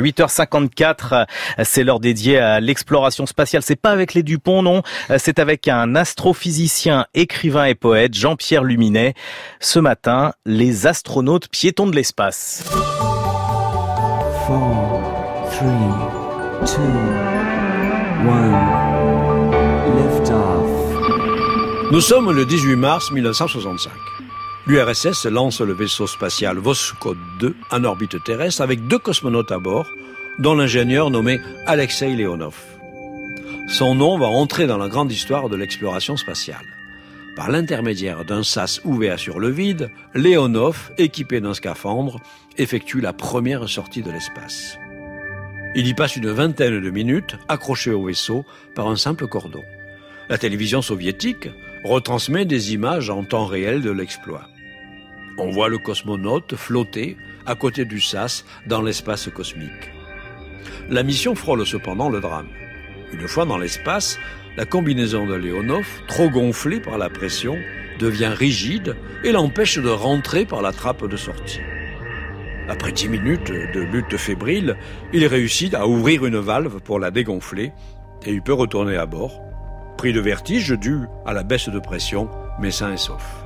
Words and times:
8h54, 0.00 1.26
c'est 1.62 1.84
l'heure 1.84 2.00
dédiée 2.00 2.38
à 2.38 2.60
l'exploration 2.60 3.26
spatiale. 3.26 3.62
C'est 3.62 3.76
pas 3.76 3.90
avec 3.90 4.14
les 4.14 4.22
Dupont, 4.22 4.62
non. 4.62 4.82
C'est 5.18 5.38
avec 5.38 5.68
un 5.68 5.94
astrophysicien, 5.94 7.06
écrivain 7.14 7.66
et 7.66 7.74
poète, 7.74 8.14
Jean-Pierre 8.14 8.64
Luminet. 8.64 9.14
Ce 9.60 9.78
matin, 9.78 10.32
les 10.46 10.86
astronautes 10.86 11.48
piétons 11.48 11.86
de 11.86 11.94
l'espace. 11.94 12.64
Nous 21.90 22.00
sommes 22.00 22.32
le 22.32 22.44
18 22.44 22.76
mars 22.76 23.10
1965. 23.12 23.92
L'URSS 24.66 25.26
lance 25.26 25.60
le 25.60 25.74
vaisseau 25.74 26.06
spatial 26.06 26.56
Voskhod 26.56 27.18
2 27.38 27.54
en 27.70 27.84
orbite 27.84 28.24
terrestre 28.24 28.62
avec 28.62 28.86
deux 28.86 28.98
cosmonautes 28.98 29.52
à 29.52 29.58
bord, 29.58 29.86
dont 30.38 30.54
l'ingénieur 30.54 31.10
nommé 31.10 31.38
Alexei 31.66 32.16
Leonov. 32.16 32.56
Son 33.68 33.94
nom 33.94 34.16
va 34.16 34.26
entrer 34.26 34.66
dans 34.66 34.78
la 34.78 34.88
grande 34.88 35.12
histoire 35.12 35.50
de 35.50 35.56
l'exploration 35.56 36.16
spatiale. 36.16 36.64
Par 37.36 37.50
l'intermédiaire 37.50 38.24
d'un 38.24 38.42
sas 38.42 38.80
ouvert 38.84 39.18
sur 39.18 39.38
le 39.38 39.50
vide, 39.50 39.90
Leonov, 40.14 40.92
équipé 40.96 41.42
d'un 41.42 41.52
scaphandre, 41.52 42.20
effectue 42.56 43.02
la 43.02 43.12
première 43.12 43.68
sortie 43.68 44.02
de 44.02 44.10
l'espace. 44.10 44.78
Il 45.74 45.86
y 45.86 45.92
passe 45.92 46.16
une 46.16 46.30
vingtaine 46.30 46.80
de 46.80 46.90
minutes 46.90 47.36
accroché 47.48 47.90
au 47.90 48.06
vaisseau 48.06 48.46
par 48.74 48.88
un 48.88 48.96
simple 48.96 49.26
cordon. 49.26 49.62
La 50.30 50.38
télévision 50.38 50.80
soviétique 50.80 51.50
retransmet 51.84 52.46
des 52.46 52.72
images 52.72 53.10
en 53.10 53.24
temps 53.24 53.44
réel 53.44 53.82
de 53.82 53.90
l'exploit. 53.90 54.48
On 55.36 55.50
voit 55.50 55.68
le 55.68 55.78
cosmonaute 55.78 56.54
flotter 56.54 57.16
à 57.44 57.56
côté 57.56 57.84
du 57.84 58.00
sas 58.00 58.44
dans 58.66 58.82
l'espace 58.82 59.28
cosmique. 59.28 59.90
La 60.88 61.02
mission 61.02 61.34
frôle 61.34 61.66
cependant 61.66 62.08
le 62.08 62.20
drame. 62.20 62.48
Une 63.12 63.26
fois 63.26 63.44
dans 63.44 63.58
l'espace, 63.58 64.18
la 64.56 64.64
combinaison 64.64 65.26
de 65.26 65.34
Leonov, 65.34 65.86
trop 66.06 66.30
gonflée 66.30 66.80
par 66.80 66.98
la 66.98 67.10
pression, 67.10 67.56
devient 67.98 68.32
rigide 68.34 68.96
et 69.24 69.32
l'empêche 69.32 69.78
de 69.78 69.88
rentrer 69.88 70.44
par 70.44 70.62
la 70.62 70.72
trappe 70.72 71.06
de 71.06 71.16
sortie. 71.16 71.60
Après 72.68 72.92
dix 72.92 73.08
minutes 73.08 73.50
de 73.50 73.80
lutte 73.80 74.16
fébrile, 74.16 74.76
il 75.12 75.26
réussit 75.26 75.74
à 75.74 75.86
ouvrir 75.86 76.24
une 76.24 76.38
valve 76.38 76.80
pour 76.80 76.98
la 76.98 77.10
dégonfler 77.10 77.72
et 78.24 78.30
il 78.30 78.42
peut 78.42 78.54
retourner 78.54 78.96
à 78.96 79.06
bord, 79.06 79.42
pris 79.98 80.12
de 80.12 80.20
vertige 80.20 80.70
dû 80.70 81.00
à 81.26 81.32
la 81.32 81.42
baisse 81.42 81.68
de 81.68 81.78
pression, 81.78 82.30
mais 82.60 82.70
sain 82.70 82.92
et 82.92 82.96
sauf. 82.96 83.43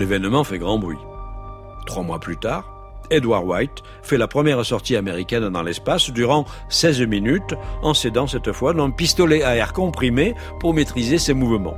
L'événement 0.00 0.44
fait 0.44 0.56
grand 0.56 0.78
bruit. 0.78 0.96
Trois 1.84 2.02
mois 2.02 2.20
plus 2.20 2.38
tard, 2.38 2.64
Edward 3.10 3.44
White 3.44 3.82
fait 4.02 4.16
la 4.16 4.28
première 4.28 4.64
sortie 4.64 4.96
américaine 4.96 5.50
dans 5.50 5.62
l'espace 5.62 6.08
durant 6.08 6.46
16 6.70 7.02
minutes 7.02 7.54
en 7.82 7.92
s'aidant 7.92 8.26
cette 8.26 8.52
fois 8.52 8.72
d'un 8.72 8.90
pistolet 8.90 9.42
à 9.42 9.56
air 9.56 9.74
comprimé 9.74 10.34
pour 10.58 10.72
maîtriser 10.72 11.18
ses 11.18 11.34
mouvements. 11.34 11.76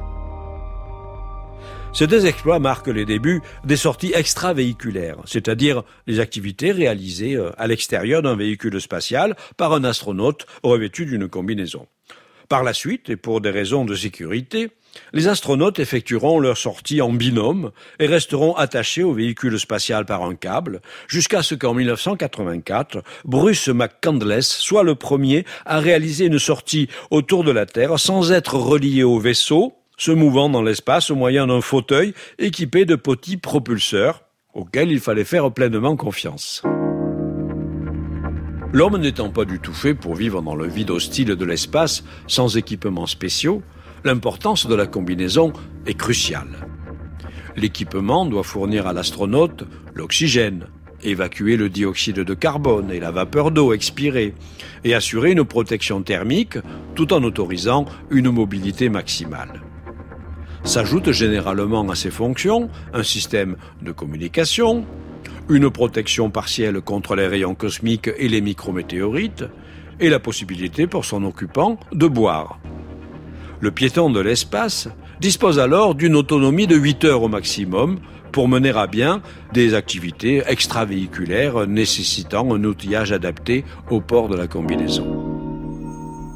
Ces 1.92 2.06
deux 2.06 2.24
exploits 2.24 2.60
marquent 2.60 2.86
les 2.86 3.04
débuts 3.04 3.42
des 3.64 3.76
sorties 3.76 4.12
extravéhiculaires, 4.14 5.18
c'est-à-dire 5.24 5.82
les 6.06 6.20
activités 6.20 6.70
réalisées 6.70 7.34
euh, 7.34 7.50
à 7.58 7.66
l'extérieur 7.66 8.22
d'un 8.22 8.36
véhicule 8.36 8.80
spatial 8.80 9.36
par 9.56 9.72
un 9.72 9.82
astronaute 9.82 10.46
revêtu 10.62 11.06
d'une 11.06 11.28
combinaison. 11.28 11.88
Par 12.52 12.64
la 12.64 12.74
suite, 12.74 13.08
et 13.08 13.16
pour 13.16 13.40
des 13.40 13.48
raisons 13.48 13.86
de 13.86 13.94
sécurité, 13.94 14.68
les 15.14 15.26
astronautes 15.26 15.78
effectueront 15.78 16.38
leur 16.38 16.58
sortie 16.58 17.00
en 17.00 17.10
binôme 17.10 17.70
et 17.98 18.04
resteront 18.04 18.54
attachés 18.56 19.02
au 19.02 19.14
véhicule 19.14 19.58
spatial 19.58 20.04
par 20.04 20.22
un 20.22 20.34
câble 20.34 20.82
jusqu'à 21.08 21.42
ce 21.42 21.54
qu'en 21.54 21.72
1984, 21.72 23.02
Bruce 23.24 23.68
McCandless 23.68 24.46
soit 24.46 24.82
le 24.82 24.96
premier 24.96 25.46
à 25.64 25.78
réaliser 25.78 26.26
une 26.26 26.38
sortie 26.38 26.88
autour 27.10 27.42
de 27.42 27.52
la 27.52 27.64
Terre 27.64 27.98
sans 27.98 28.32
être 28.32 28.56
relié 28.56 29.02
au 29.02 29.18
vaisseau, 29.18 29.72
se 29.96 30.10
mouvant 30.10 30.50
dans 30.50 30.62
l'espace 30.62 31.10
au 31.10 31.14
moyen 31.14 31.46
d'un 31.46 31.62
fauteuil 31.62 32.12
équipé 32.38 32.84
de 32.84 32.96
petits 32.96 33.38
propulseurs 33.38 34.24
auxquels 34.52 34.92
il 34.92 35.00
fallait 35.00 35.24
faire 35.24 35.50
pleinement 35.52 35.96
confiance. 35.96 36.62
L'homme 38.72 38.96
n'étant 38.96 39.28
pas 39.28 39.44
du 39.44 39.60
tout 39.60 39.74
fait 39.74 39.92
pour 39.92 40.14
vivre 40.14 40.40
dans 40.40 40.54
le 40.54 40.66
vide 40.66 40.90
hostile 40.90 41.36
de 41.36 41.44
l'espace 41.44 42.04
sans 42.26 42.56
équipements 42.56 43.06
spéciaux, 43.06 43.62
l'importance 44.02 44.66
de 44.66 44.74
la 44.74 44.86
combinaison 44.86 45.52
est 45.86 45.94
cruciale. 45.94 46.66
L'équipement 47.54 48.24
doit 48.24 48.42
fournir 48.42 48.86
à 48.86 48.94
l'astronaute 48.94 49.64
l'oxygène, 49.94 50.68
évacuer 51.02 51.58
le 51.58 51.68
dioxyde 51.68 52.20
de 52.20 52.34
carbone 52.34 52.90
et 52.90 52.98
la 52.98 53.10
vapeur 53.10 53.50
d'eau 53.50 53.74
expirée, 53.74 54.34
et 54.84 54.94
assurer 54.94 55.32
une 55.32 55.44
protection 55.44 56.02
thermique 56.02 56.56
tout 56.94 57.12
en 57.12 57.22
autorisant 57.24 57.84
une 58.10 58.30
mobilité 58.30 58.88
maximale. 58.88 59.60
S'ajoute 60.64 61.10
généralement 61.12 61.88
à 61.90 61.94
ces 61.94 62.10
fonctions 62.10 62.70
un 62.94 63.02
système 63.02 63.56
de 63.82 63.92
communication, 63.92 64.86
une 65.48 65.70
protection 65.70 66.30
partielle 66.30 66.80
contre 66.80 67.14
les 67.14 67.26
rayons 67.26 67.54
cosmiques 67.54 68.10
et 68.16 68.28
les 68.28 68.40
micrométéorites, 68.40 69.44
et 70.00 70.08
la 70.08 70.18
possibilité 70.18 70.86
pour 70.86 71.04
son 71.04 71.24
occupant 71.24 71.78
de 71.92 72.06
boire. 72.06 72.58
Le 73.60 73.70
piéton 73.70 74.10
de 74.10 74.20
l'espace 74.20 74.88
dispose 75.20 75.60
alors 75.60 75.94
d'une 75.94 76.16
autonomie 76.16 76.66
de 76.66 76.76
8 76.76 77.04
heures 77.04 77.22
au 77.22 77.28
maximum 77.28 78.00
pour 78.32 78.48
mener 78.48 78.70
à 78.70 78.86
bien 78.86 79.22
des 79.52 79.74
activités 79.74 80.42
extravéhiculaires 80.48 81.66
nécessitant 81.68 82.52
un 82.52 82.64
outillage 82.64 83.12
adapté 83.12 83.64
au 83.90 84.00
port 84.00 84.28
de 84.28 84.36
la 84.36 84.48
combinaison. 84.48 85.21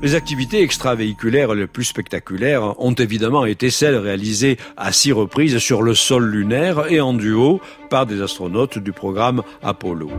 Les 0.02 0.14
activités 0.14 0.62
extravéhiculaires 0.62 1.54
les 1.54 1.66
plus 1.66 1.84
spectaculaires 1.84 2.78
ont 2.78 2.92
évidemment 2.92 3.46
été 3.46 3.70
celles 3.70 3.96
réalisées 3.96 4.58
à 4.76 4.92
six 4.92 5.12
reprises 5.12 5.58
sur 5.58 5.82
le 5.82 5.94
sol 5.94 6.26
lunaire 6.26 6.92
et 6.92 7.00
en 7.00 7.14
duo 7.14 7.60
par 7.88 8.04
des 8.04 8.20
astronautes 8.20 8.78
du 8.78 8.92
programme 8.92 9.42
Apollo. 9.62 10.10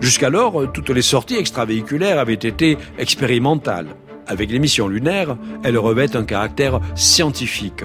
Jusqu'alors, 0.00 0.72
toutes 0.72 0.90
les 0.90 1.02
sorties 1.02 1.36
extravéhiculaires 1.36 2.18
avaient 2.18 2.34
été 2.34 2.78
expérimentales. 2.98 3.88
Avec 4.26 4.50
les 4.50 4.58
missions 4.58 4.88
lunaires, 4.88 5.36
elles 5.62 5.78
revêtent 5.78 6.16
un 6.16 6.24
caractère 6.24 6.80
scientifique. 6.94 7.84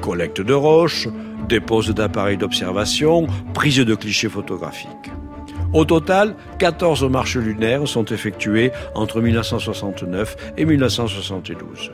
Collecte 0.00 0.40
de 0.40 0.54
roches, 0.54 1.08
dépose 1.48 1.90
d'appareils 1.90 2.36
d'observation, 2.36 3.26
prise 3.52 3.78
de 3.78 3.94
clichés 3.96 4.28
photographiques. 4.28 5.10
Au 5.74 5.84
total, 5.84 6.36
14 6.60 7.02
marches 7.10 7.36
lunaires 7.36 7.88
sont 7.88 8.04
effectuées 8.04 8.70
entre 8.94 9.20
1969 9.20 10.36
et 10.56 10.64
1972. 10.64 11.90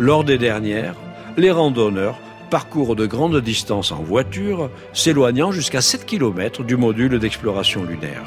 Lors 0.00 0.24
des 0.24 0.38
dernières, 0.38 0.96
les 1.36 1.52
randonneurs 1.52 2.18
parcourent 2.50 2.96
de 2.96 3.06
grandes 3.06 3.40
distances 3.40 3.92
en 3.92 4.02
voiture, 4.02 4.70
s'éloignant 4.92 5.52
jusqu'à 5.52 5.80
7 5.80 6.04
km 6.04 6.64
du 6.64 6.76
module 6.76 7.20
d'exploration 7.20 7.84
lunaire. 7.84 8.24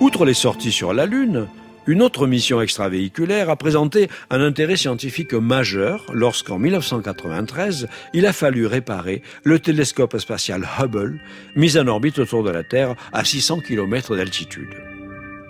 Outre 0.00 0.24
les 0.24 0.32
sorties 0.32 0.72
sur 0.72 0.94
la 0.94 1.04
Lune, 1.04 1.46
une 1.90 2.02
autre 2.02 2.28
mission 2.28 2.60
extravéhiculaire 2.60 3.50
a 3.50 3.56
présenté 3.56 4.08
un 4.30 4.40
intérêt 4.40 4.76
scientifique 4.76 5.34
majeur 5.34 6.06
lorsqu'en 6.12 6.56
1993, 6.56 7.88
il 8.14 8.26
a 8.26 8.32
fallu 8.32 8.66
réparer 8.66 9.22
le 9.42 9.58
télescope 9.58 10.16
spatial 10.18 10.68
Hubble, 10.78 11.18
mis 11.56 11.76
en 11.76 11.88
orbite 11.88 12.20
autour 12.20 12.44
de 12.44 12.50
la 12.50 12.62
Terre 12.62 12.94
à 13.12 13.24
600 13.24 13.62
km 13.66 14.14
d'altitude. 14.14 14.76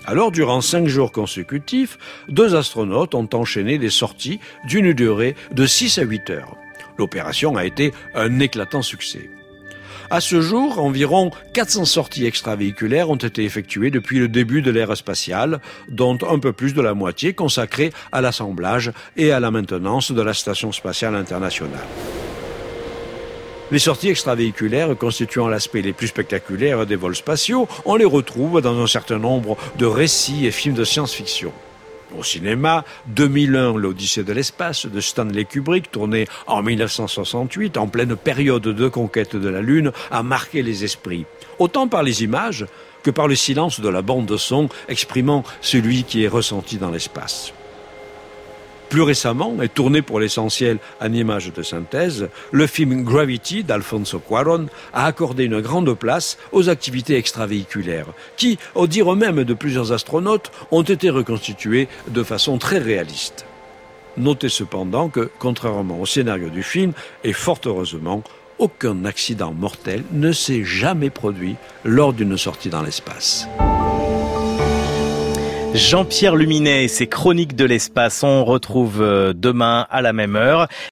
Alors, 0.06 0.32
durant 0.32 0.62
cinq 0.62 0.86
jours 0.86 1.12
consécutifs, 1.12 1.98
deux 2.30 2.54
astronautes 2.54 3.14
ont 3.14 3.28
enchaîné 3.34 3.76
des 3.76 3.90
sorties 3.90 4.40
d'une 4.64 4.94
durée 4.94 5.36
de 5.52 5.66
6 5.66 5.98
à 5.98 6.02
8 6.04 6.30
heures. 6.30 6.56
L'opération 6.98 7.58
a 7.58 7.66
été 7.66 7.92
un 8.14 8.40
éclatant 8.40 8.80
succès. 8.80 9.28
À 10.12 10.20
ce 10.20 10.40
jour, 10.40 10.80
environ 10.80 11.30
400 11.52 11.84
sorties 11.84 12.26
extravéhiculaires 12.26 13.10
ont 13.10 13.16
été 13.16 13.44
effectuées 13.44 13.92
depuis 13.92 14.18
le 14.18 14.26
début 14.26 14.60
de 14.60 14.72
l'ère 14.72 14.96
spatiale, 14.96 15.60
dont 15.88 16.18
un 16.28 16.40
peu 16.40 16.52
plus 16.52 16.74
de 16.74 16.82
la 16.82 16.94
moitié 16.94 17.32
consacrée 17.32 17.92
à 18.10 18.20
l'assemblage 18.20 18.90
et 19.16 19.30
à 19.30 19.38
la 19.38 19.52
maintenance 19.52 20.10
de 20.10 20.20
la 20.20 20.34
Station 20.34 20.72
spatiale 20.72 21.14
internationale. 21.14 21.86
Les 23.70 23.78
sorties 23.78 24.08
extravéhiculaires 24.08 24.98
constituant 24.98 25.46
l'aspect 25.46 25.80
les 25.80 25.92
plus 25.92 26.08
spectaculaires 26.08 26.86
des 26.86 26.96
vols 26.96 27.14
spatiaux, 27.14 27.68
on 27.84 27.94
les 27.94 28.04
retrouve 28.04 28.60
dans 28.60 28.82
un 28.82 28.88
certain 28.88 29.20
nombre 29.20 29.56
de 29.78 29.86
récits 29.86 30.44
et 30.44 30.50
films 30.50 30.74
de 30.74 30.82
science-fiction. 30.82 31.52
Au 32.18 32.24
cinéma, 32.24 32.84
2001, 33.06 33.76
l'Odyssée 33.76 34.24
de 34.24 34.32
l'espace 34.32 34.86
de 34.86 35.00
Stanley 35.00 35.44
Kubrick, 35.44 35.90
tourné 35.90 36.26
en 36.46 36.62
1968, 36.62 37.76
en 37.76 37.86
pleine 37.86 38.16
période 38.16 38.62
de 38.62 38.88
conquête 38.88 39.36
de 39.36 39.48
la 39.48 39.62
Lune, 39.62 39.92
a 40.10 40.22
marqué 40.22 40.62
les 40.62 40.84
esprits, 40.84 41.26
autant 41.58 41.86
par 41.88 42.02
les 42.02 42.24
images 42.24 42.66
que 43.02 43.10
par 43.10 43.28
le 43.28 43.34
silence 43.34 43.80
de 43.80 43.88
la 43.88 44.02
bande 44.02 44.26
de 44.26 44.36
son 44.36 44.68
exprimant 44.88 45.44
celui 45.60 46.04
qui 46.04 46.24
est 46.24 46.28
ressenti 46.28 46.76
dans 46.78 46.90
l'espace. 46.90 47.52
Plus 48.90 49.02
récemment, 49.02 49.54
et 49.62 49.68
tourné 49.68 50.02
pour 50.02 50.18
l'essentiel 50.18 50.78
en 51.00 51.12
images 51.12 51.52
de 51.52 51.62
synthèse, 51.62 52.28
le 52.50 52.66
film 52.66 53.04
Gravity 53.04 53.62
d'Alfonso 53.62 54.18
Cuaron 54.18 54.66
a 54.92 55.06
accordé 55.06 55.44
une 55.44 55.60
grande 55.60 55.94
place 55.94 56.38
aux 56.50 56.68
activités 56.68 57.16
extravéhiculaires, 57.16 58.08
qui, 58.36 58.58
au 58.74 58.88
dire 58.88 59.14
même 59.14 59.44
de 59.44 59.54
plusieurs 59.54 59.92
astronautes, 59.92 60.50
ont 60.72 60.82
été 60.82 61.08
reconstituées 61.08 61.86
de 62.08 62.24
façon 62.24 62.58
très 62.58 62.78
réaliste. 62.78 63.46
Notez 64.16 64.48
cependant 64.48 65.08
que, 65.08 65.30
contrairement 65.38 66.00
au 66.00 66.06
scénario 66.06 66.48
du 66.48 66.64
film, 66.64 66.92
et 67.22 67.32
fort 67.32 67.60
heureusement, 67.66 68.24
aucun 68.58 69.04
accident 69.04 69.54
mortel 69.54 70.02
ne 70.10 70.32
s'est 70.32 70.64
jamais 70.64 71.10
produit 71.10 71.54
lors 71.84 72.12
d'une 72.12 72.36
sortie 72.36 72.70
dans 72.70 72.82
l'espace. 72.82 73.46
Jean-Pierre 75.74 76.34
Luminet 76.34 76.84
et 76.84 76.88
ses 76.88 77.06
chroniques 77.06 77.54
de 77.54 77.64
l'espace, 77.64 78.24
on 78.24 78.44
retrouve 78.44 79.00
euh, 79.00 79.32
demain 79.32 79.86
à 79.88 80.02
la 80.02 80.12
même 80.12 80.34
heure. 80.34 80.66